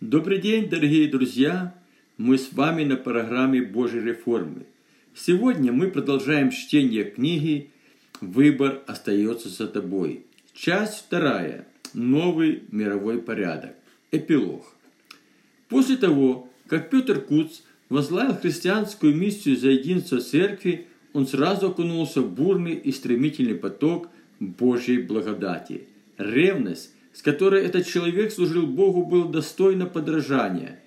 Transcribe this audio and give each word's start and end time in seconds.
Добрый 0.00 0.38
день, 0.38 0.68
дорогие 0.68 1.08
друзья! 1.08 1.74
Мы 2.18 2.38
с 2.38 2.52
вами 2.52 2.84
на 2.84 2.96
программе 2.96 3.62
Божьей 3.62 4.00
реформы. 4.00 4.64
Сегодня 5.12 5.72
мы 5.72 5.88
продолжаем 5.90 6.52
чтение 6.52 7.02
книги 7.02 7.72
«Выбор 8.20 8.80
остается 8.86 9.48
за 9.48 9.66
тобой». 9.66 10.24
Часть 10.54 10.98
вторая. 10.98 11.66
Новый 11.94 12.62
мировой 12.70 13.20
порядок. 13.20 13.74
Эпилог. 14.12 14.72
После 15.68 15.96
того, 15.96 16.48
как 16.68 16.90
Петр 16.90 17.20
Куц 17.20 17.62
возглавил 17.88 18.36
христианскую 18.36 19.16
миссию 19.16 19.56
за 19.56 19.70
единство 19.70 20.20
церкви, 20.20 20.86
он 21.12 21.26
сразу 21.26 21.70
окунулся 21.70 22.22
в 22.22 22.32
бурный 22.32 22.76
и 22.76 22.92
стремительный 22.92 23.56
поток 23.56 24.10
Божьей 24.38 24.98
благодати. 24.98 25.88
Ревность, 26.18 26.92
с 27.18 27.22
которой 27.22 27.64
этот 27.64 27.84
человек 27.84 28.30
служил 28.30 28.64
Богу, 28.64 29.04
был 29.04 29.24
достойно 29.24 29.86
подражания. 29.86 30.78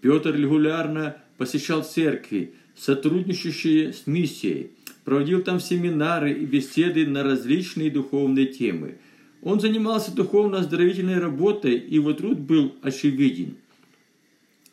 Петр 0.00 0.34
регулярно 0.34 1.18
посещал 1.36 1.84
церкви, 1.84 2.54
сотрудничающие 2.74 3.92
с 3.92 4.06
миссией, 4.06 4.70
проводил 5.04 5.42
там 5.42 5.60
семинары 5.60 6.32
и 6.32 6.46
беседы 6.46 7.06
на 7.06 7.22
различные 7.22 7.90
духовные 7.90 8.46
темы. 8.46 8.96
Он 9.42 9.60
занимался 9.60 10.10
духовно-оздоровительной 10.14 11.18
работой, 11.18 11.74
и 11.74 11.96
его 11.96 12.14
труд 12.14 12.38
был 12.38 12.74
очевиден. 12.80 13.58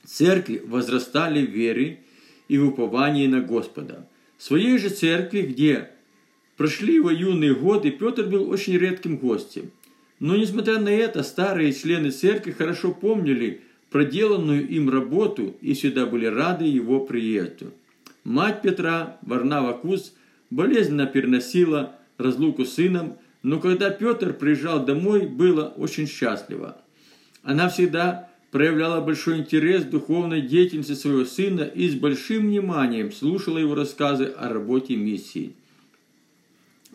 Церкви 0.06 0.62
возрастали 0.66 1.46
в 1.46 1.50
вере 1.50 2.00
и 2.48 2.58
в 2.58 2.70
уповании 2.70 3.28
на 3.28 3.42
Господа. 3.42 4.08
В 4.38 4.44
своей 4.44 4.78
же 4.78 4.88
церкви, 4.88 5.42
где 5.42 5.90
прошли 6.56 6.96
его 6.96 7.12
юные 7.12 7.54
годы, 7.54 7.92
Петр 7.92 8.28
был 8.28 8.50
очень 8.50 8.78
редким 8.78 9.18
гостем. 9.18 9.72
Но, 10.22 10.36
несмотря 10.36 10.80
на 10.80 10.90
это, 10.90 11.24
старые 11.24 11.74
члены 11.74 12.12
церкви 12.12 12.52
хорошо 12.52 12.92
помнили 12.92 13.62
проделанную 13.90 14.70
им 14.70 14.88
работу 14.88 15.58
и 15.62 15.74
всегда 15.74 16.06
были 16.06 16.28
рады 16.28 16.64
его 16.66 17.00
приезду. 17.00 17.74
Мать 18.24 18.62
Петра, 18.62 19.18
Варнава 19.24 19.74
Куз, 19.74 20.14
болезненно 20.52 21.08
переносила 21.08 21.96
разлуку 22.20 22.66
с 22.66 22.76
сыном, 22.76 23.18
но 23.42 23.60
когда 23.60 23.90
Петр 23.90 24.34
приезжал 24.34 24.86
домой, 24.86 25.26
было 25.26 25.74
очень 25.76 26.08
счастливо. 26.08 26.78
Она 27.42 27.68
всегда 27.68 28.30
проявляла 28.52 29.02
большой 29.02 29.40
интерес 29.40 29.86
к 29.86 29.90
духовной 29.90 30.44
деятельности 30.44 30.94
своего 30.94 31.26
сына 31.26 31.64
и 31.64 31.90
с 31.90 31.96
большим 31.96 32.44
вниманием 32.44 33.12
слушала 33.12 33.58
его 33.58 33.74
рассказы 33.74 34.26
о 34.26 34.50
работе 34.50 34.96
миссии. 34.96 35.54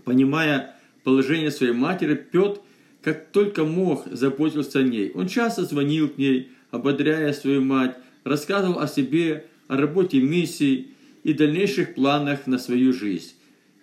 Понимая 0.05 0.77
положение 1.03 1.51
своей 1.51 1.73
матери, 1.73 2.15
Петр 2.15 2.61
как 3.07 3.29
только 3.29 3.63
мог, 3.63 4.05
заботился 4.11 4.81
о 4.81 4.83
ней. 4.83 5.13
Он 5.15 5.29
часто 5.29 5.65
звонил 5.65 6.09
к 6.09 6.19
ней, 6.19 6.49
ободряя 6.73 7.33
свою 7.33 7.63
мать, 7.63 7.97
рассказывал 8.25 8.81
о 8.81 8.89
себе, 8.89 9.47
о 9.69 9.77
работе 9.77 10.21
миссии 10.21 10.89
и 11.23 11.33
дальнейших 11.33 11.95
планах 11.95 12.49
на 12.49 12.59
свою 12.59 12.93
жизнь. 12.93 13.35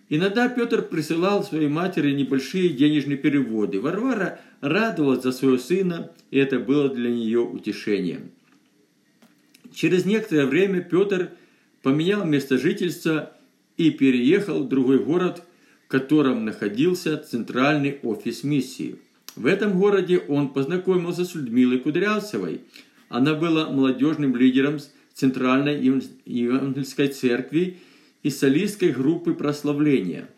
Иногда 0.10 0.50
Петр 0.50 0.82
присылал 0.82 1.42
своей 1.42 1.70
матери 1.70 2.12
небольшие 2.12 2.68
денежные 2.68 3.18
переводы. 3.18 3.80
Варвара 3.80 4.42
радовалась 4.60 5.24
за 5.24 5.32
своего 5.32 5.58
сына, 5.58 6.12
и 6.30 6.38
это 6.38 6.60
было 6.60 6.90
для 6.90 7.10
нее 7.10 7.40
утешением. 7.40 8.30
Через 9.74 10.04
некоторое 10.04 10.48
время 10.48 10.82
Петр 10.82 11.30
поменял 11.82 12.26
место 12.26 12.58
жительства 12.58 13.32
и 13.78 13.90
переехал 13.90 14.66
в 14.66 14.68
другой 14.68 15.00
город, 15.00 15.44
в 15.86 15.88
котором 15.88 16.44
находился 16.44 17.18
центральный 17.18 18.00
офис 18.04 18.44
миссии. 18.44 18.98
В 19.36 19.48
этом 19.48 19.80
городе 19.80 20.20
он 20.20 20.50
познакомился 20.50 21.26
с 21.26 21.34
Людмилой 21.34 21.80
Кудрявцевой. 21.80 22.62
Она 23.10 23.34
была 23.34 23.70
молодежным 23.70 24.36
лидером 24.36 24.80
Центральной 25.14 25.80
Евангельской 26.26 27.08
церкви 27.08 27.78
и 28.22 28.30
солистской 28.30 28.92
группы 28.92 29.34
прославления. 29.34 30.30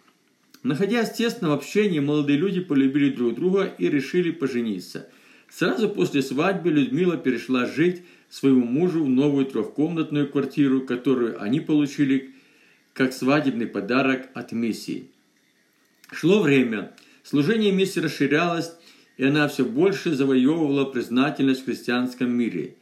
Находясь 0.64 1.10
в 1.10 1.16
тесном 1.16 1.52
общении, 1.52 2.00
молодые 2.00 2.40
люди 2.40 2.60
полюбили 2.60 3.10
друг 3.12 3.36
друга 3.36 3.66
и 3.66 3.88
решили 3.90 4.32
пожениться. 4.32 5.08
Сразу 5.50 5.90
после 5.90 6.22
свадьбы 6.22 6.72
Людмила 6.72 7.18
перешла 7.18 7.66
жить 7.66 8.02
своему 8.30 8.66
мужу 8.66 9.04
в 9.04 9.10
новую 9.10 9.46
трехкомнатную 9.46 10.28
квартиру, 10.28 10.82
которую 10.82 11.42
они 11.42 11.60
получили 11.60 12.32
как 12.94 13.14
свадебный 13.14 13.68
подарок 13.68 14.30
от 14.34 14.54
миссии. 14.54 15.10
Шло 16.12 16.42
время, 16.42 16.94
служение 17.24 17.72
миссии 17.72 18.00
расширялось, 18.00 18.72
и 19.18 19.26
она 19.26 19.48
все 19.48 19.66
больше 19.66 20.14
завоевывала 20.14 20.86
признательность 20.86 21.62
в 21.62 21.66
христианском 21.66 22.32
мире. 22.32 22.76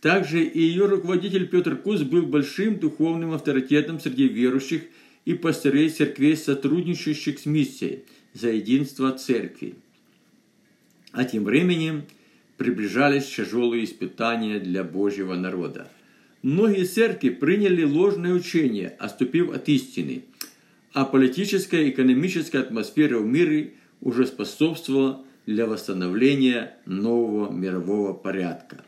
Также 0.00 0.44
и 0.44 0.60
ее 0.60 0.86
руководитель 0.86 1.48
Петр 1.48 1.76
Куз 1.76 2.02
был 2.02 2.22
большим 2.22 2.78
духовным 2.78 3.32
авторитетом 3.32 3.98
среди 3.98 4.28
верующих 4.28 4.82
и 5.24 5.34
пастырей 5.34 5.88
церквей, 5.90 6.36
сотрудничающих 6.36 7.38
с 7.38 7.46
миссией 7.46 8.04
за 8.32 8.50
единство 8.50 9.10
церкви. 9.12 9.74
А 11.12 11.24
тем 11.24 11.44
временем 11.44 12.04
приближались 12.56 13.26
тяжелые 13.26 13.84
испытания 13.84 14.60
для 14.60 14.84
Божьего 14.84 15.34
народа. 15.34 15.90
Многие 16.42 16.84
церкви 16.84 17.30
приняли 17.30 17.82
ложное 17.82 18.34
учение, 18.34 18.94
оступив 18.98 19.50
от 19.50 19.68
истины, 19.68 20.24
а 20.92 21.04
политическая 21.04 21.84
и 21.84 21.90
экономическая 21.90 22.58
атмосфера 22.58 23.18
в 23.18 23.26
мире 23.26 23.74
уже 24.00 24.26
способствовала 24.26 25.24
для 25.48 25.64
восстановления 25.64 26.74
нового 26.84 27.50
мирового 27.50 28.12
порядка. 28.12 28.84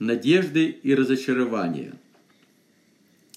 Надежды 0.00 0.66
и 0.82 0.92
разочарования. 0.92 1.94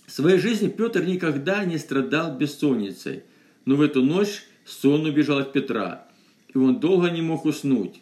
В 0.08 0.12
своей 0.12 0.40
жизни 0.40 0.68
Петр 0.68 1.04
никогда 1.04 1.64
не 1.66 1.78
страдал 1.78 2.36
бессонницей, 2.36 3.22
но 3.66 3.76
в 3.76 3.82
эту 3.82 4.02
ночь 4.02 4.42
сон 4.66 5.06
убежал 5.06 5.38
от 5.38 5.54
Петра, 5.54 6.08
и 6.52 6.58
он 6.58 6.80
долго 6.80 7.12
не 7.12 7.22
мог 7.22 7.46
уснуть. 7.46 8.02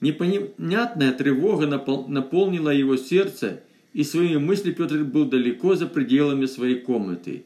Непонятная 0.00 1.12
тревога 1.12 1.66
наполнила 1.66 2.70
его 2.70 2.96
сердце, 2.96 3.62
и 3.92 4.04
своими 4.04 4.36
мыслями 4.36 4.74
Петр 4.74 5.02
был 5.02 5.24
далеко 5.24 5.74
за 5.74 5.88
пределами 5.88 6.46
своей 6.46 6.76
комнаты. 6.76 7.42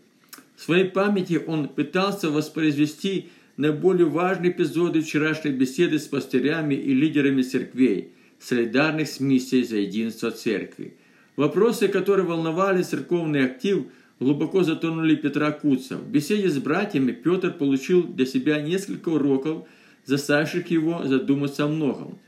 В 0.57 0.63
своей 0.63 0.91
памяти 0.91 1.43
он 1.47 1.69
пытался 1.69 2.31
воспроизвести 2.31 3.31
наиболее 3.63 4.07
важные 4.07 4.51
эпизоды 4.51 5.03
вчерашней 5.03 5.53
беседы 5.53 6.01
с 6.01 6.09
пастырями 6.09 6.75
и 6.75 6.93
лидерами 6.93 7.43
церквей, 7.43 8.11
солидарных 8.41 9.07
с 9.07 9.21
миссией 9.21 9.63
за 9.63 9.77
единство 9.77 10.33
церкви. 10.33 10.97
Вопросы, 11.37 11.87
которые 11.87 12.27
волновали 12.27 12.83
церковный 12.83 13.45
актив, 13.45 13.85
глубоко 14.19 14.65
затронули 14.65 15.15
Петра 15.15 15.53
Куца. 15.53 15.97
В 15.97 16.11
беседе 16.11 16.49
с 16.49 16.59
братьями 16.59 17.13
Петр 17.13 17.53
получил 17.53 18.03
для 18.03 18.27
себя 18.27 18.61
несколько 18.61 19.11
уроков, 19.11 19.69
заставивших 20.07 20.69
его 20.73 21.05
задуматься 21.05 21.67
о 21.67 21.69
многом. 21.69 22.19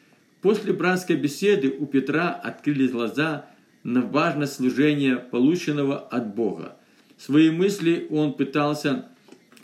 После 0.41 0.73
братской 0.73 1.17
беседы 1.17 1.75
у 1.77 1.87
Петра 1.87 2.31
открылись 2.31 2.93
глаза 2.93 3.47
на 3.83 4.03
важность 4.03 4.55
служения, 4.55 5.17
полученного 5.17 5.99
от 5.99 6.33
Бога. 6.33 6.77
Свои 7.19 7.51
мысли 7.51 8.07
он 8.09 8.35
пытался 8.35 9.09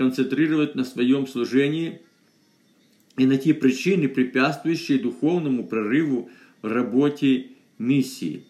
концентрировать 0.00 0.76
на 0.76 0.84
своем 0.84 1.26
служении 1.26 2.00
и 3.18 3.26
найти 3.26 3.52
причины, 3.52 4.08
препятствующие 4.08 4.98
духовному 4.98 5.66
прорыву 5.66 6.30
в 6.62 6.68
работе 6.68 7.48
миссии. 7.76 8.44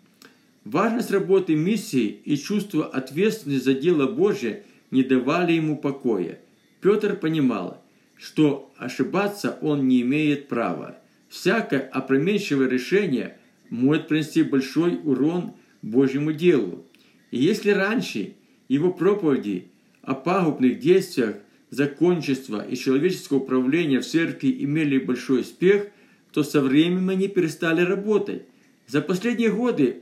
Важность 0.64 1.10
работы 1.10 1.56
миссии 1.56 2.20
и 2.24 2.36
чувство 2.36 2.86
ответственности 2.86 3.64
за 3.64 3.74
дело 3.74 4.06
Божье 4.06 4.62
не 4.92 5.02
давали 5.02 5.54
ему 5.54 5.76
покоя. 5.76 6.38
Петр 6.80 7.16
понимал, 7.16 7.82
что 8.16 8.72
ошибаться 8.76 9.58
он 9.60 9.88
не 9.88 10.02
имеет 10.02 10.46
права. 10.46 11.00
Всякое 11.28 11.80
опрометчивое 11.80 12.68
решение 12.68 13.38
может 13.70 14.06
принести 14.06 14.44
большой 14.44 15.00
урон 15.02 15.54
Божьему 15.82 16.32
делу. 16.32 16.86
И 17.32 17.38
если 17.38 17.70
раньше 17.70 18.34
его 18.68 18.92
проповеди 18.92 19.66
о 20.02 20.14
пагубных 20.14 20.78
действиях 20.78 21.36
закончества 21.70 22.66
и 22.66 22.76
человеческого 22.76 23.38
управления 23.38 24.00
в 24.00 24.06
церкви 24.06 24.56
имели 24.60 24.98
большой 24.98 25.42
успех, 25.42 25.86
то 26.32 26.42
со 26.42 26.60
временем 26.60 27.08
они 27.10 27.28
перестали 27.28 27.82
работать. 27.82 28.42
За 28.86 29.00
последние 29.00 29.52
годы 29.52 30.00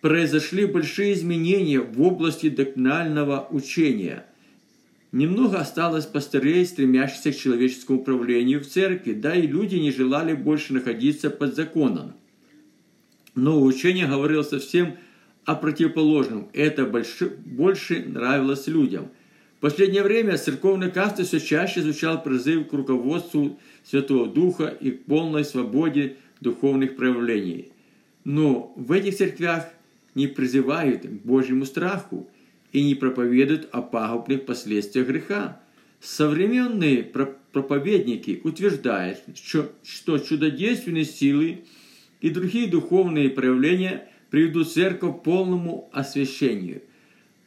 произошли 0.00 0.66
большие 0.66 1.14
изменения 1.14 1.80
в 1.80 2.00
области 2.00 2.48
доктринального 2.48 3.46
учения. 3.50 4.26
Немного 5.12 5.58
осталось 5.58 6.06
пастырей, 6.06 6.66
стремящихся 6.66 7.32
к 7.32 7.36
человеческому 7.36 8.00
управлению 8.00 8.60
в 8.60 8.66
церкви, 8.66 9.12
да 9.12 9.34
и 9.34 9.46
люди 9.46 9.76
не 9.76 9.90
желали 9.90 10.34
больше 10.34 10.74
находиться 10.74 11.30
под 11.30 11.54
законом. 11.54 12.14
Но 13.34 13.62
учение 13.62 14.06
говорило 14.06 14.42
совсем 14.42 14.96
о 15.46 15.54
противоположном. 15.54 16.48
Это 16.52 16.84
больше, 16.84 17.28
больше 17.46 18.04
нравилось 18.04 18.66
людям. 18.66 19.08
В 19.56 19.60
последнее 19.60 20.02
время 20.02 20.36
церковной 20.36 20.90
касты 20.90 21.24
все 21.24 21.40
чаще 21.40 21.80
звучал 21.80 22.22
призыв 22.22 22.68
к 22.68 22.72
руководству 22.72 23.58
Святого 23.84 24.26
Духа 24.26 24.66
и 24.66 24.90
к 24.90 25.04
полной 25.04 25.44
свободе 25.44 26.16
духовных 26.40 26.96
проявлений. 26.96 27.70
Но 28.24 28.74
в 28.76 28.92
этих 28.92 29.16
церквях 29.16 29.68
не 30.14 30.26
призывают 30.26 31.02
к 31.02 31.24
Божьему 31.24 31.64
страху 31.64 32.28
и 32.72 32.82
не 32.82 32.94
проповедуют 32.94 33.68
о 33.70 33.82
пагубных 33.82 34.44
последствиях 34.44 35.06
греха. 35.06 35.60
Современные 36.00 37.04
проповедники 37.04 38.40
утверждают, 38.42 39.20
что, 39.34 39.72
что 39.84 40.18
чудодейственные 40.18 41.04
силы 41.04 41.64
и 42.20 42.30
другие 42.30 42.66
духовные 42.66 43.30
проявления 43.30 44.08
приведут 44.36 44.70
церковь 44.70 45.20
к 45.20 45.22
полному 45.22 45.88
освящению. 45.94 46.82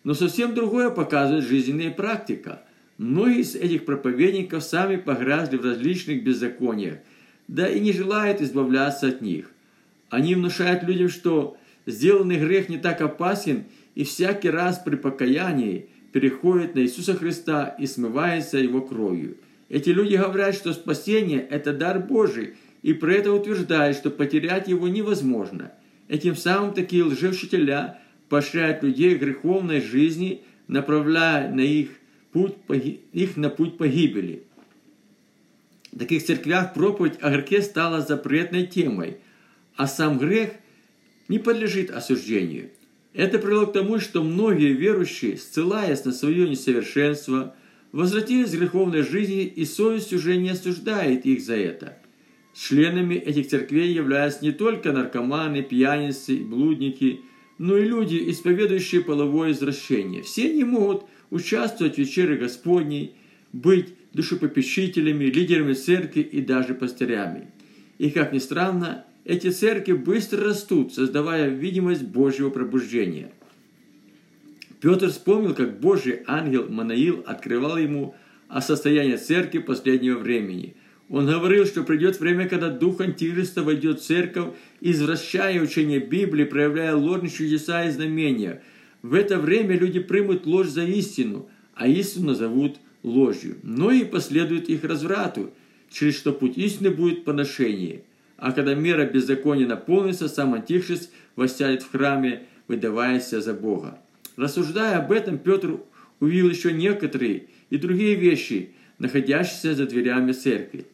Но 0.04 0.16
совсем 0.16 0.56
другое 0.56 0.90
показывает 0.90 1.46
жизненная 1.46 1.92
практика. 1.92 2.64
Многие 2.98 3.42
из 3.42 3.54
этих 3.54 3.86
проповедников 3.86 4.64
сами 4.64 4.96
погрязли 4.96 5.58
в 5.58 5.64
различных 5.64 6.24
беззакониях, 6.24 6.98
да 7.48 7.70
и 7.70 7.80
не 7.80 7.94
желают 7.94 8.42
избавляться 8.42 9.10
от 9.10 9.22
них. 9.22 9.52
Они 10.10 10.34
внушают 10.34 10.82
людям, 10.82 11.10
что 11.10 11.58
сделанный 11.86 12.40
грех 12.40 12.70
не 12.70 12.80
так 12.80 13.02
опасен, 13.02 13.66
и 13.94 14.04
всякий 14.04 14.50
раз 14.50 14.80
при 14.80 14.96
покаянии 14.96 15.90
переходит 16.12 16.74
на 16.74 16.80
Иисуса 16.80 17.14
Христа 17.14 17.68
и 17.68 17.86
смывается 17.86 18.58
Его 18.58 18.82
кровью. 18.82 19.38
Эти 19.70 19.92
люди 19.92 20.16
говорят, 20.16 20.56
что 20.56 20.74
спасение– 20.74 21.40
это 21.52 21.72
дар 21.72 22.00
Божий, 22.00 22.56
и 22.82 22.94
при 22.94 23.18
этом 23.18 23.36
утверждают, 23.36 23.96
что 23.96 24.10
потерять 24.10 24.68
его 24.68 24.88
невозможно. 24.88 25.72
Этим 26.10 26.36
самым 26.36 26.74
такие 26.74 27.04
лжеучителя 27.06 28.02
поощряют 28.28 28.84
людей 28.84 29.16
к 29.16 29.22
греховной 29.22 29.80
жизни, 29.80 30.42
направляя 30.68 31.50
на 31.50 31.62
их, 31.62 31.92
путь, 32.34 32.56
их 33.14 33.38
на 33.38 33.50
путь 33.50 33.78
погибели. 33.78 34.44
В 35.94 35.98
таких 35.98 36.26
церквях 36.26 36.74
проповедь 36.74 37.18
о 37.22 37.32
грехе 37.32 37.62
стала 37.62 38.02
запретной 38.02 38.68
темой, 38.68 39.20
а 39.78 39.88
сам 39.88 40.18
грех– 40.20 40.50
не 41.30 41.40
подлежит 41.40 41.92
осуждению. 41.92 42.72
Это 43.14 43.40
привело 43.40 43.68
к 43.68 43.74
тому, 43.74 44.00
что 44.00 44.24
многие 44.24 44.74
верующие, 44.74 45.38
ссылаясь 45.38 46.04
на 46.04 46.12
свое 46.12 46.50
несовершенство, 46.50 47.56
возвратились 47.92 48.52
к 48.52 48.60
греховной 48.60 49.04
жизни, 49.04 49.44
и 49.44 49.64
совесть 49.66 50.12
уже 50.12 50.36
не 50.36 50.50
осуждает 50.50 51.26
их 51.26 51.42
за 51.42 51.56
это. 51.56 51.98
Членами 52.60 53.16
этих 53.16 53.48
церквей 53.48 53.94
являются 53.94 54.44
не 54.44 54.52
только 54.52 54.92
наркоманы, 54.92 55.62
пьяницы, 55.62 56.36
блудники, 56.44 57.22
но 57.58 57.78
и 57.78 57.88
люди, 57.88 58.22
исповедующие 58.32 59.02
половое 59.02 59.52
извращение. 59.52 60.24
Все 60.24 60.50
они 60.50 60.66
могут 60.66 61.06
участвовать 61.30 61.96
в 61.96 61.98
вечере 62.00 62.36
Господней, 62.36 63.16
быть 63.54 63.94
душепопечителями, 64.12 65.26
лидерами 65.26 65.72
церкви 65.74 66.20
и 66.20 66.42
даже 66.42 66.74
пастырями. 66.74 67.50
И, 67.98 68.10
как 68.10 68.34
ни 68.34 68.40
странно, 68.40 69.06
эти 69.24 69.52
церкви 69.52 69.94
быстро 69.94 70.44
растут, 70.44 70.94
создавая 70.94 71.48
видимость 71.48 72.04
Божьего 72.04 72.50
пробуждения. 72.50 73.32
Петр 74.82 75.08
вспомнил, 75.08 75.56
как 75.56 75.80
Божий 75.80 76.24
ангел 76.28 76.68
Манаил 76.68 77.24
открывал 77.26 77.78
ему 77.78 78.16
о 78.50 78.62
состоянии 78.62 79.16
церкви 79.16 79.60
последнего 79.60 80.20
времени. 80.20 80.76
Он 81.10 81.26
говорил, 81.26 81.66
что 81.66 81.84
придет 81.84 82.20
время, 82.20 82.48
когда 82.48 82.70
дух 82.70 83.02
Антихриста 83.02 83.64
войдет 83.64 84.00
в 84.00 84.04
церковь, 84.04 84.54
извращая 84.80 85.62
учение 85.62 86.00
Библии, 86.00 86.44
проявляя 86.44 86.96
ложные 86.96 87.32
чудеса 87.32 87.86
и 87.86 87.92
знамения. 87.92 88.62
В 89.02 89.14
это 89.14 89.40
время 89.40 89.78
люди 89.78 90.00
примут 90.00 90.46
ложь 90.46 90.68
за 90.68 90.84
истину, 90.86 91.50
а 91.74 91.88
истину 91.88 92.28
назовут 92.28 92.78
ложью. 93.02 93.58
Но 93.64 93.92
и 93.92 94.04
последует 94.04 94.70
их 94.70 94.84
разврату, 94.84 95.52
через 95.90 96.16
что 96.16 96.32
путь 96.32 96.58
истины 96.58 96.92
будет 96.92 97.26
поношение– 97.26 98.04
а 98.40 98.54
когда 98.54 98.74
мера 98.74 99.06
беззакония 99.06 99.68
наполнится, 99.68 100.30
сам 100.30 100.54
Антихрист 100.54 101.12
воссядет 101.36 101.84
в 101.84 101.92
храме, 101.92 102.44
выдаваясь 102.68 103.30
за 103.30 103.54
Бога. 103.54 104.00
Рассуждая 104.38 105.00
об 105.00 105.12
этом, 105.12 105.38
Петр 105.38 105.82
увидел 106.22 106.50
еще 106.50 106.72
некоторые 106.72 107.48
и 107.70 107.78
другие 107.78 108.16
вещи, 108.16 108.70
находящиеся 108.98 109.76
за 109.76 109.86
дверями 109.86 110.32
церкви. 110.32 110.86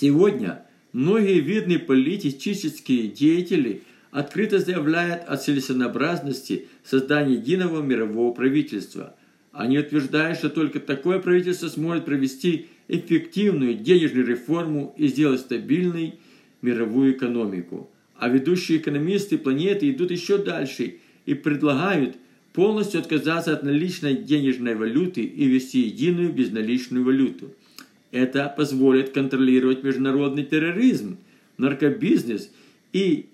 Сегодня 0.00 0.62
многие 0.92 1.38
видные 1.38 1.78
политические 1.78 3.06
деятели 3.06 3.82
открыто 4.10 4.58
заявляют 4.58 5.22
о 5.28 5.36
целесообразности 5.36 6.66
создания 6.82 7.34
единого 7.34 7.80
мирового 7.80 8.32
правительства. 8.32 9.14
Они 9.52 9.78
утверждают, 9.78 10.38
что 10.38 10.50
только 10.50 10.80
такое 10.80 11.20
правительство 11.20 11.68
сможет 11.68 12.06
провести 12.06 12.66
эффективную 12.88 13.74
денежную 13.74 14.26
реформу 14.26 14.94
и 14.98 15.06
сделать 15.06 15.40
стабильной 15.40 16.18
мировую 16.60 17.12
экономику. 17.12 17.88
А 18.16 18.28
ведущие 18.28 18.78
экономисты 18.78 19.38
планеты 19.38 19.90
идут 19.90 20.10
еще 20.10 20.38
дальше 20.38 20.96
и 21.24 21.34
предлагают 21.34 22.16
полностью 22.52 23.00
отказаться 23.00 23.52
от 23.52 23.62
наличной 23.62 24.16
денежной 24.16 24.74
валюты 24.74 25.22
и 25.22 25.46
ввести 25.46 25.82
единую 25.82 26.32
безналичную 26.32 27.04
валюту. 27.04 27.54
Это 28.14 28.48
позволит 28.56 29.10
контролировать 29.10 29.82
международный 29.82 30.44
терроризм, 30.44 31.18
наркобизнес 31.58 32.48
и 32.92 33.26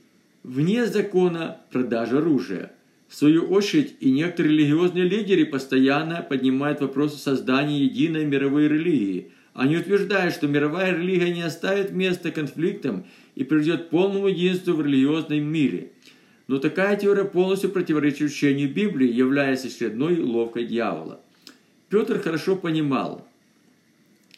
вне 0.42 0.86
закона 0.86 1.58
продажу 1.70 2.18
оружия. 2.18 2.72
В 3.06 3.14
свою 3.14 3.44
очередь 3.44 3.94
и 4.00 4.10
некоторые 4.10 4.56
религиозные 4.56 5.04
лидеры 5.04 5.44
постоянно 5.44 6.26
поднимают 6.28 6.80
вопрос 6.80 7.14
о 7.14 7.18
создании 7.18 7.82
единой 7.84 8.24
мировой 8.24 8.66
религии– 8.66 9.30
они 9.52 9.76
утверждают, 9.76 10.34
что 10.34 10.46
мировая 10.46 10.96
религия 10.96 11.30
не 11.34 11.42
оставит 11.42 11.90
места 11.90 12.30
конфликтам 12.30 13.04
и 13.34 13.44
приведет 13.44 13.84
к 13.86 13.88
полному 13.90 14.28
единству 14.28 14.74
в 14.74 14.80
религиозном 14.80 15.42
мире. 15.42 15.90
Но 16.46 16.58
такая 16.58 16.96
теория 16.96 17.24
полностью 17.24 17.70
противоречит 17.70 18.30
учению 18.30 18.72
Библии, 18.72 19.12
являясь 19.12 19.64
очередной 19.64 20.18
ловкой 20.20 20.64
дьявола. 20.64 21.20
Петр 21.88 22.20
хорошо 22.20 22.56
понимал, 22.56 23.28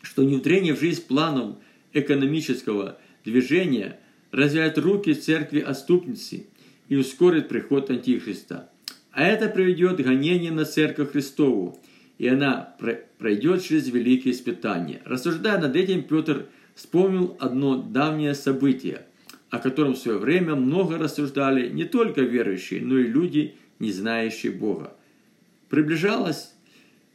что 0.02 0.22
внедрение 0.22 0.75
в 0.75 0.81
жизнь 0.81 1.06
планов 1.06 1.56
экономического 1.93 2.99
движения 3.25 3.99
развяет 4.31 4.78
руки 4.78 5.14
церкви 5.14 5.60
отступницы 5.60 6.46
и 6.88 6.96
ускорит 6.96 7.49
приход 7.49 7.90
Антихриста. 7.90 8.70
А 9.12 9.25
это 9.25 9.49
приведет 9.49 9.96
к 9.96 10.04
гонению 10.04 10.52
на 10.52 10.64
церковь 10.64 11.12
Христову– 11.12 11.78
и 12.22 12.28
она 12.28 12.76
пройдет 13.19 13.64
через 13.64 13.88
великие 13.88 14.32
испытания. 14.32 15.02
Рассуждая 15.04 15.60
над 15.60 15.75
этим, 15.75 16.05
Петр 16.05 16.46
вспомнил 16.76 17.37
одно 17.40 17.75
давнее 17.75 18.34
событие, 18.37 19.06
о 19.50 19.58
котором 19.58 19.94
в 19.94 19.98
свое 19.98 20.19
время 20.19 20.55
много 20.55 20.98
рассуждали 20.98 21.69
не 21.69 21.84
только 21.84 22.20
верующие, 22.20 22.81
но 22.81 22.96
и 22.96 23.08
люди, 23.08 23.56
не 23.81 23.91
знающие 23.91 24.53
Бога. 24.53 24.94
Приближалось 25.69 26.53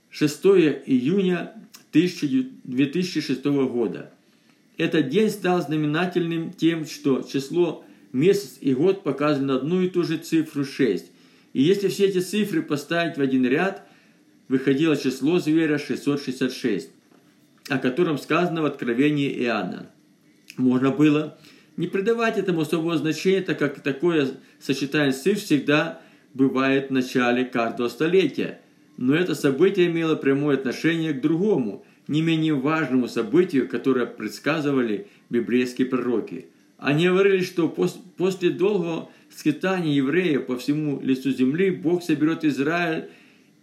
6 0.09 0.45
июня 0.45 1.53
2006 2.03 3.45
года. 3.45 4.11
Этот 4.77 5.09
день 5.09 5.29
стал 5.29 5.61
знаменательным 5.61 6.53
тем, 6.53 6.85
что 6.85 7.21
число 7.23 7.83
месяц 8.11 8.57
и 8.61 8.73
год 8.73 9.03
показаны 9.03 9.47
на 9.47 9.55
одну 9.55 9.81
и 9.81 9.89
ту 9.89 10.03
же 10.03 10.17
цифру 10.17 10.65
6. 10.65 11.05
И 11.53 11.61
если 11.61 11.87
все 11.87 12.05
эти 12.05 12.19
цифры 12.19 12.61
поставить 12.61 13.17
в 13.17 13.21
один 13.21 13.45
ряд, 13.45 13.87
выходило 14.47 14.95
число 14.95 15.39
зверя 15.39 15.77
666, 15.77 16.89
о 17.69 17.77
котором 17.79 18.17
сказано 18.17 18.61
в 18.61 18.65
Откровении 18.65 19.31
Иоанна. 19.43 19.89
Можно 20.57 20.91
было 20.91 21.37
не 21.75 21.87
придавать 21.87 22.37
этому 22.37 22.61
особого 22.61 22.97
значения, 22.97 23.41
так 23.41 23.59
как 23.59 23.81
такое 23.81 24.29
сочетание 24.59 25.13
цифр 25.13 25.39
всегда 25.39 26.01
бывает 26.33 26.89
в 26.89 26.93
начале 26.93 27.45
каждого 27.45 27.87
столетия. 27.89 28.61
Но 28.97 29.15
это 29.15 29.35
событие 29.35 29.87
имело 29.87 30.15
прямое 30.15 30.57
отношение 30.57 31.13
к 31.13 31.21
другому, 31.21 31.85
не 32.07 32.21
менее 32.21 32.55
важному 32.55 33.07
событию, 33.07 33.69
которое 33.69 34.05
предсказывали 34.05 35.07
библейские 35.29 35.87
пророки. 35.87 36.47
Они 36.77 37.07
говорили, 37.07 37.43
что 37.43 37.69
после 37.69 38.49
долгого 38.49 39.09
скитания 39.29 39.93
евреев 39.93 40.45
по 40.45 40.57
всему 40.57 40.99
лицу 41.01 41.31
земли 41.31 41.71
Бог 41.71 42.03
соберет 42.03 42.43
Израиль 42.43 43.09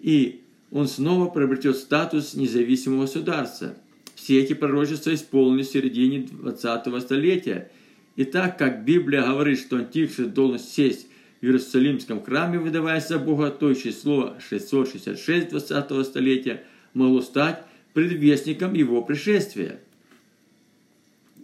и 0.00 0.42
он 0.70 0.86
снова 0.86 1.30
приобретет 1.30 1.76
статус 1.76 2.34
независимого 2.34 3.02
государства. 3.02 3.74
Все 4.14 4.38
эти 4.40 4.52
пророчества 4.52 5.14
исполнились 5.14 5.68
в 5.68 5.72
середине 5.72 6.18
20-го 6.18 7.00
столетия. 7.00 7.70
И 8.16 8.24
так 8.24 8.58
как 8.58 8.84
Библия 8.84 9.22
говорит, 9.22 9.58
что 9.60 9.76
Антихрист 9.76 10.34
должен 10.34 10.58
сесть 10.58 11.06
в 11.44 11.46
Иерусалимском 11.46 12.22
храме, 12.22 12.58
выдаваясь 12.58 13.06
за 13.06 13.18
Бога, 13.18 13.50
то 13.50 13.74
число 13.74 14.34
666 14.48 15.48
20-го 15.52 16.02
столетия 16.02 16.64
могло 16.94 17.20
стать 17.20 17.62
предвестником 17.92 18.72
его 18.72 19.02
пришествия. 19.02 19.78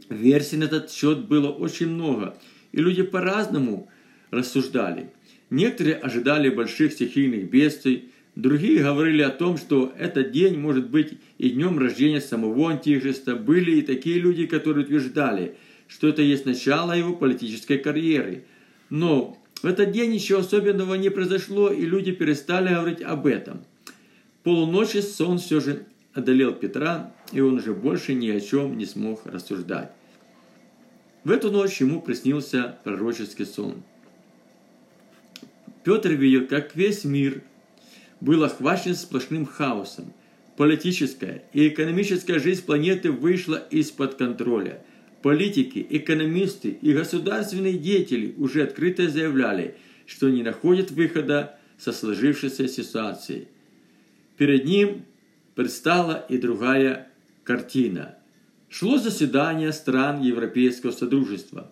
Версий 0.09 0.57
на 0.57 0.65
этот 0.65 0.91
счет 0.91 1.27
было 1.27 1.51
очень 1.51 1.89
много, 1.89 2.37
и 2.73 2.81
люди 2.81 3.03
по-разному 3.03 3.91
рассуждали. 4.31 5.11
Некоторые 5.51 5.97
ожидали 5.97 6.49
больших 6.49 6.93
стихийных 6.93 7.51
бедствий, 7.51 8.11
Другие 8.37 8.83
говорили 8.83 9.23
о 9.23 9.31
том, 9.31 9.59
что 9.59 9.93
этот 9.99 10.31
день 10.31 10.57
может 10.57 10.89
быть 10.89 11.15
и 11.37 11.51
днем 11.51 11.79
рождения 11.79 12.21
самого 12.21 12.71
Антихриста. 12.71 13.35
Были 13.35 13.79
и 13.79 13.83
такие 13.83 14.21
люди, 14.21 14.47
которые 14.47 14.85
утверждали, 14.85 15.57
что 15.89 16.09
это 16.09 16.23
есть 16.23 16.47
начало 16.47 16.93
его 16.93 17.13
политической 17.13 17.77
карьеры. 17.77 18.45
Но 18.89 19.40
в 19.63 19.67
этот 19.67 19.91
день 19.91 20.13
ничего 20.13 20.41
особенного 20.41 20.95
не 20.95 21.11
произошло, 21.11 21.71
и 21.71 21.85
люди 21.85 22.13
перестали 22.13 22.73
говорить 22.73 23.03
об 23.03 23.27
этом. 23.27 23.65
Полуночи 24.43 24.99
сон 24.99 25.39
все 25.39 25.61
же 25.61 25.87
одолел 26.15 26.55
Петра, 26.55 27.13
и 27.33 27.41
он 27.41 27.55
уже 27.59 27.75
больше 27.75 28.15
ни 28.15 28.31
о 28.31 28.41
чем 28.41 28.79
не 28.79 28.87
смог 28.87 29.27
рассуждать. 29.27 29.93
В 31.25 31.31
эту 31.31 31.51
ночь 31.51 31.81
ему 31.81 32.01
приснился 32.01 32.79
пророческий 32.85 33.45
сон. 33.45 33.83
Петр 35.85 36.11
видел, 36.11 36.47
как 36.47 36.75
весь 36.75 37.05
мир 37.05 37.43
был 38.21 38.43
охвачен 38.45 38.95
сплошным 38.95 39.45
хаосом. 39.45 40.13
Политическая 40.57 41.45
и 41.53 41.69
экономическая 41.69 42.39
жизнь 42.39 42.65
планеты 42.65 43.11
вышла 43.11 43.57
из-под 43.71 44.15
контроля. 44.15 44.83
Политики, 45.23 45.87
экономисты 45.91 46.79
и 46.81 46.93
государственные 46.93 47.75
деятели 47.75 48.35
уже 48.39 48.63
открыто 48.63 49.09
заявляли, 49.09 49.77
что 50.07 50.31
не 50.31 50.43
находят 50.43 50.91
выхода 50.91 51.59
со 51.79 51.93
сложившейся 51.93 52.69
ситуацией. 52.69 53.49
Перед 54.39 54.65
ним 54.65 55.05
предстала 55.55 56.25
и 56.29 56.39
другая 56.39 57.09
картина. 57.45 58.17
Шло 58.71 58.97
заседание 58.97 59.73
стран 59.73 60.23
Европейского 60.23 60.93
Содружества, 60.93 61.71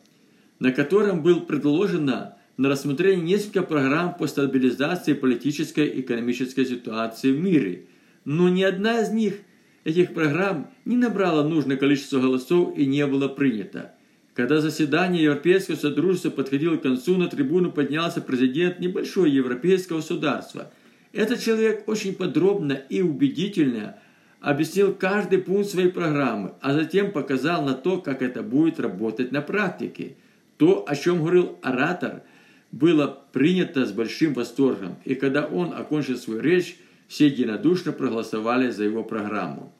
на 0.58 0.72
котором 0.72 1.22
был 1.22 1.40
предложено 1.42 2.36
на 2.58 2.68
рассмотрение 2.68 3.24
несколько 3.24 3.62
программ 3.62 4.14
по 4.14 4.26
стабилизации 4.26 5.14
политической 5.14 5.86
и 5.86 6.00
экономической 6.00 6.66
ситуации 6.66 7.32
в 7.32 7.40
мире, 7.40 7.86
но 8.24 8.48
ни 8.48 8.62
одна 8.62 9.00
из 9.00 9.10
них, 9.10 9.36
этих 9.84 10.14
программ, 10.14 10.70
не 10.84 10.96
набрала 10.96 11.42
нужное 11.42 11.76
количество 11.76 12.20
голосов 12.20 12.76
и 12.76 12.86
не 12.86 13.06
была 13.06 13.28
принята. 13.28 13.94
Когда 14.34 14.60
заседание 14.60 15.24
Европейского 15.24 15.76
Содружества 15.76 16.30
подходило 16.30 16.76
к 16.76 16.82
концу, 16.82 17.16
на 17.16 17.28
трибуну 17.28 17.72
поднялся 17.72 18.20
президент 18.20 18.78
небольшого 18.78 19.26
европейского 19.26 19.96
государства. 19.96 20.70
Этот 21.12 21.40
человек 21.40 21.88
очень 21.88 22.14
подробно 22.14 22.72
и 22.72 23.02
убедительно 23.02 23.96
объяснил 24.40 24.94
каждый 24.94 25.38
пункт 25.38 25.70
своей 25.70 25.88
программы, 25.88 26.52
а 26.60 26.74
затем 26.74 27.10
показал 27.10 27.64
на 27.64 27.74
то, 27.74 27.98
как 27.98 28.22
это 28.22 28.42
будет 28.42 28.78
работать 28.78 29.32
на 29.32 29.42
практике. 29.42 30.16
То, 30.58 30.84
о 30.86 30.94
чем 30.94 31.18
говорил 31.18 31.58
оратор– 31.62 32.22
было 32.72 33.22
принято 33.32 33.86
с 33.86 33.92
большим 33.92 34.34
восторгом, 34.34 34.96
и 35.04 35.14
когда 35.14 35.46
он 35.46 35.72
окончил 35.72 36.16
свою 36.16 36.40
речь, 36.40 36.76
все 37.08 37.26
единодушно 37.26 37.92
проголосовали 37.92 38.70
за 38.70 38.84
его 38.84 39.02
программу. 39.02 39.72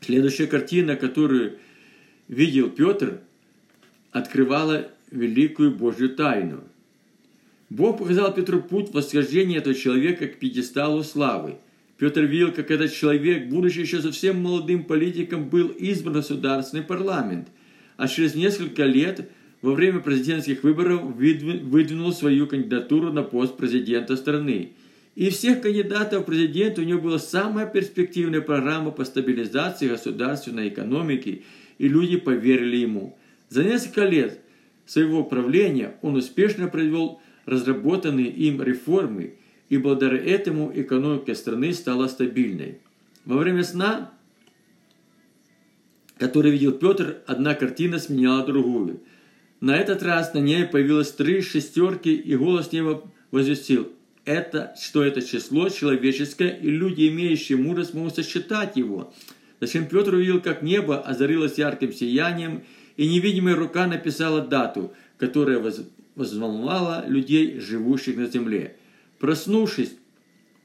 Следующая 0.00 0.46
картина, 0.46 0.96
которую 0.96 1.58
видел 2.28 2.70
Петр, 2.70 3.20
открывала 4.10 4.90
великую 5.10 5.72
Божью 5.72 6.14
тайну. 6.14 6.64
Бог 7.68 7.98
показал 7.98 8.32
Петру 8.32 8.62
путь 8.62 8.94
восхождения 8.94 9.58
этого 9.58 9.74
человека 9.74 10.26
к 10.26 10.38
пьедесталу 10.38 11.04
славы. 11.04 11.56
Петр 11.98 12.22
видел, 12.22 12.52
как 12.52 12.70
этот 12.70 12.94
человек, 12.94 13.48
будучи 13.48 13.80
еще 13.80 14.00
совсем 14.00 14.42
молодым 14.42 14.84
политиком, 14.84 15.50
был 15.50 15.68
избран 15.68 16.14
в 16.14 16.16
государственный 16.16 16.82
парламент, 16.82 17.48
а 17.98 18.08
через 18.08 18.34
несколько 18.34 18.84
лет– 18.84 19.28
во 19.62 19.74
время 19.74 20.00
президентских 20.00 20.62
выборов 20.62 21.02
выдвинул 21.02 22.12
свою 22.12 22.46
кандидатуру 22.46 23.12
на 23.12 23.22
пост 23.22 23.56
президента 23.56 24.16
страны. 24.16 24.72
И 25.20 25.28
всех 25.28 25.60
кандидатов 25.60 26.22
в 26.22 26.24
президенты 26.24 26.80
у 26.80 26.84
него 26.84 27.02
была 27.02 27.18
самая 27.18 27.66
перспективная 27.66 28.40
программа 28.40 28.90
по 28.90 29.04
стабилизации 29.04 29.86
государственной 29.86 30.70
экономики, 30.70 31.44
и 31.76 31.88
люди 31.88 32.16
поверили 32.16 32.78
ему. 32.78 33.18
За 33.50 33.62
несколько 33.62 34.06
лет 34.06 34.40
своего 34.86 35.22
правления 35.22 35.98
он 36.00 36.16
успешно 36.16 36.68
провел 36.68 37.20
разработанные 37.44 38.30
им 38.30 38.62
реформы, 38.62 39.34
и 39.68 39.76
благодаря 39.76 40.16
этому 40.16 40.72
экономика 40.74 41.34
страны 41.34 41.74
стала 41.74 42.08
стабильной. 42.08 42.78
Во 43.26 43.36
время 43.36 43.62
сна, 43.62 44.14
который 46.16 46.50
видел 46.50 46.72
Петр, 46.72 47.18
одна 47.26 47.52
картина 47.52 47.98
сменяла 47.98 48.46
другую– 48.46 49.02
на 49.60 49.76
этот 49.76 50.02
раз 50.02 50.32
на 50.32 50.38
ней 50.38 50.64
появилось 50.64 51.12
три 51.12 51.42
шестерки, 51.42 52.14
и 52.14 52.34
голос 52.34 52.72
неба 52.72 53.02
возвестил, 53.30 53.92
это, 54.24 54.74
что 54.80 55.02
это 55.02 55.22
число 55.22 55.68
человеческое, 55.68 56.50
и 56.50 56.70
люди, 56.70 57.08
имеющие 57.08 57.58
мудрость, 57.58 57.94
могут 57.94 58.14
сосчитать 58.14 58.76
его. 58.76 59.12
Зачем 59.60 59.86
Петр 59.86 60.14
увидел, 60.14 60.40
как 60.40 60.62
небо 60.62 61.00
озарилось 61.00 61.58
ярким 61.58 61.92
сиянием, 61.92 62.62
и 62.96 63.08
невидимая 63.08 63.56
рука 63.56 63.86
написала 63.86 64.40
дату, 64.40 64.92
которая 65.16 65.62
возволновала 66.14 67.04
людей, 67.06 67.60
живущих 67.60 68.16
на 68.16 68.26
земле. 68.26 68.76
Проснувшись 69.18 69.92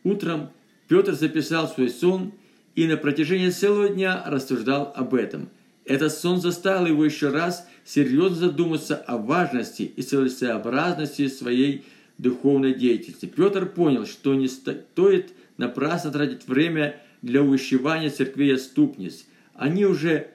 утром, 0.03 0.50
Петр 0.88 1.13
записал 1.13 1.67
свой 1.67 1.89
сон 1.89 2.33
и 2.75 2.88
на 2.88 2.97
протяжении 2.97 3.50
целого 3.50 3.89
дня 3.89 4.24
рассуждал 4.25 4.93
об 4.95 5.13
этом. 5.13 5.50
Этот 5.85 6.12
сон 6.13 6.41
заставил 6.41 6.88
его 6.88 7.05
еще 7.05 7.29
раз 7.29 7.67
серьезно 7.85 8.47
задуматься 8.47 8.95
о 8.95 9.17
важности 9.17 9.83
и 9.83 10.01
целесообразности 10.01 11.27
своей 11.27 11.85
духовной 12.17 12.74
деятельности. 12.74 13.25
Петр 13.25 13.65
понял, 13.65 14.05
что 14.05 14.36
не 14.36 14.48
стоит 14.48 15.34
напрасно 15.57 16.12
тратить 16.12 16.48
время 16.48 17.01
для 17.22 17.41
увещевания 17.41 18.10
церквей 18.10 18.55
отступниц. 18.55 19.25
Они 19.53 19.86
уже 19.86 20.27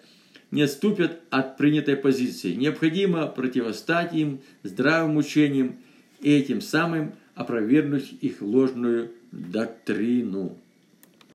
не 0.50 0.62
отступят 0.62 1.20
от 1.30 1.56
принятой 1.56 1.96
позиции. 1.96 2.54
Необходимо 2.54 3.26
противостать 3.26 4.14
им 4.14 4.40
здравым 4.62 5.16
учением 5.16 5.76
и 6.20 6.32
этим 6.32 6.60
самым 6.60 7.14
опровергнуть 7.34 8.12
их 8.20 8.42
ложную 8.42 9.12
доктрину. 9.30 10.56